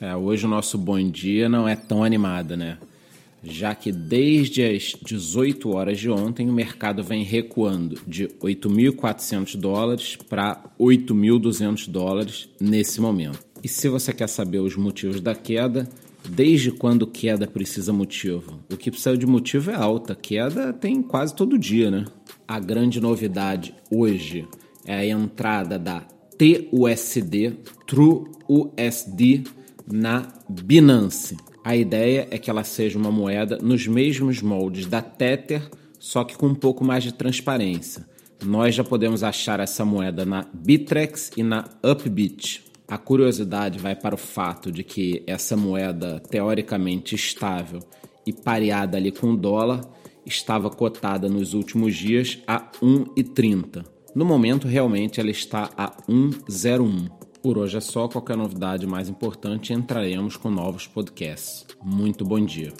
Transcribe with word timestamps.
É, 0.00 0.14
hoje 0.14 0.46
o 0.46 0.48
nosso 0.48 0.78
bom 0.78 1.00
dia 1.10 1.48
não 1.48 1.68
é 1.68 1.74
tão 1.74 2.04
animado, 2.04 2.56
né? 2.56 2.78
Já 3.42 3.74
que 3.74 3.90
desde 3.90 4.62
as 4.62 4.94
18 5.04 5.70
horas 5.70 5.98
de 5.98 6.08
ontem 6.08 6.48
o 6.48 6.52
mercado 6.52 7.02
vem 7.02 7.24
recuando 7.24 8.00
de 8.06 8.28
8.400 8.40 9.56
dólares 9.56 10.16
para 10.28 10.62
8.200 10.78 11.88
dólares 11.88 12.48
nesse 12.60 13.00
momento. 13.00 13.40
E 13.62 13.68
se 13.68 13.88
você 13.88 14.12
quer 14.12 14.28
saber 14.28 14.58
os 14.58 14.76
motivos 14.76 15.20
da 15.20 15.34
queda, 15.34 15.88
desde 16.28 16.70
quando 16.70 17.06
queda 17.06 17.46
precisa 17.46 17.92
motivo? 17.92 18.60
O 18.72 18.76
que 18.76 18.90
precisa 18.90 19.16
de 19.16 19.26
motivo 19.26 19.70
é 19.72 19.74
alta, 19.74 20.14
queda 20.14 20.72
tem 20.72 21.02
quase 21.02 21.34
todo 21.34 21.58
dia, 21.58 21.90
né? 21.90 22.04
A 22.46 22.60
grande 22.60 23.00
novidade 23.00 23.74
hoje 23.90 24.46
é 24.84 24.94
a 24.94 25.06
entrada 25.06 25.76
da 25.76 26.00
TUSD, 26.38 27.56
TrueUSD, 27.86 29.44
na 29.90 30.28
Binance. 30.48 31.36
A 31.64 31.76
ideia 31.76 32.28
é 32.30 32.38
que 32.38 32.50
ela 32.50 32.64
seja 32.64 32.98
uma 32.98 33.10
moeda 33.10 33.58
nos 33.60 33.86
mesmos 33.86 34.40
moldes 34.40 34.86
da 34.86 35.02
Tether, 35.02 35.68
só 35.98 36.24
que 36.24 36.36
com 36.36 36.46
um 36.46 36.54
pouco 36.54 36.84
mais 36.84 37.04
de 37.04 37.12
transparência. 37.12 38.06
Nós 38.44 38.74
já 38.74 38.84
podemos 38.84 39.24
achar 39.24 39.60
essa 39.60 39.84
moeda 39.84 40.24
na 40.24 40.46
Bitrex 40.52 41.32
e 41.36 41.42
na 41.42 41.64
Upbit. 41.82 42.64
A 42.86 42.96
curiosidade 42.96 43.78
vai 43.78 43.94
para 43.94 44.14
o 44.14 44.18
fato 44.18 44.70
de 44.70 44.82
que 44.82 45.22
essa 45.26 45.56
moeda 45.56 46.20
teoricamente 46.20 47.14
estável 47.14 47.80
e 48.26 48.32
pareada 48.32 48.96
ali 48.96 49.10
com 49.10 49.32
o 49.32 49.36
dólar 49.36 49.80
estava 50.24 50.70
cotada 50.70 51.28
nos 51.28 51.52
últimos 51.52 51.96
dias 51.96 52.38
a 52.46 52.70
1,30. 52.82 53.84
No 54.14 54.24
momento, 54.24 54.66
realmente, 54.66 55.20
ela 55.20 55.30
está 55.30 55.70
a 55.76 55.90
1,01. 56.08 57.17
Por 57.42 57.56
hoje 57.58 57.76
é 57.76 57.80
só. 57.80 58.08
Qualquer 58.08 58.36
novidade 58.36 58.86
mais 58.86 59.08
importante, 59.08 59.72
entraremos 59.72 60.36
com 60.36 60.50
novos 60.50 60.86
podcasts. 60.86 61.66
Muito 61.82 62.24
bom 62.24 62.44
dia. 62.44 62.72